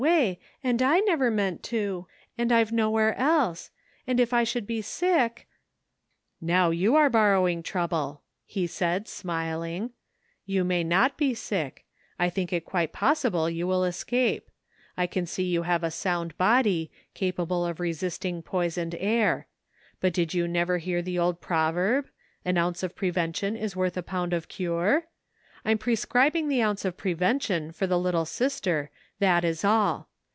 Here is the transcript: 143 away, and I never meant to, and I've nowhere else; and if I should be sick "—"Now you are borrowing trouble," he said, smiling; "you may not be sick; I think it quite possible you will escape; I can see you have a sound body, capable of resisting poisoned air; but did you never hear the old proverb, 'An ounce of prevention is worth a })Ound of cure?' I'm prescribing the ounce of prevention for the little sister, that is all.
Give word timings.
143 0.01 0.29
away, 0.31 0.39
and 0.63 0.81
I 0.81 0.99
never 1.01 1.29
meant 1.29 1.61
to, 1.61 2.07
and 2.35 2.51
I've 2.51 2.71
nowhere 2.71 3.13
else; 3.19 3.69
and 4.07 4.19
if 4.19 4.33
I 4.33 4.43
should 4.43 4.65
be 4.65 4.81
sick 4.81 5.47
"—"Now 6.41 6.71
you 6.71 6.95
are 6.95 7.07
borrowing 7.07 7.61
trouble," 7.61 8.23
he 8.43 8.65
said, 8.65 9.07
smiling; 9.07 9.91
"you 10.43 10.63
may 10.63 10.83
not 10.83 11.19
be 11.19 11.35
sick; 11.35 11.85
I 12.17 12.31
think 12.31 12.51
it 12.51 12.65
quite 12.65 12.91
possible 12.93 13.47
you 13.47 13.67
will 13.67 13.83
escape; 13.83 14.49
I 14.97 15.05
can 15.05 15.27
see 15.27 15.43
you 15.43 15.63
have 15.63 15.83
a 15.83 15.91
sound 15.91 16.35
body, 16.35 16.89
capable 17.13 17.63
of 17.63 17.79
resisting 17.79 18.41
poisoned 18.41 18.95
air; 18.97 19.45
but 19.99 20.13
did 20.13 20.33
you 20.33 20.47
never 20.47 20.79
hear 20.79 21.03
the 21.03 21.19
old 21.19 21.41
proverb, 21.41 22.09
'An 22.43 22.57
ounce 22.57 22.81
of 22.81 22.95
prevention 22.95 23.55
is 23.55 23.75
worth 23.75 23.95
a 23.95 24.03
})Ound 24.15 24.33
of 24.33 24.47
cure?' 24.47 25.09
I'm 25.63 25.77
prescribing 25.77 26.49
the 26.49 26.63
ounce 26.63 26.85
of 26.85 26.97
prevention 26.97 27.71
for 27.71 27.85
the 27.85 27.99
little 27.99 28.25
sister, 28.25 28.89
that 29.19 29.43
is 29.45 29.63
all. 29.63 30.07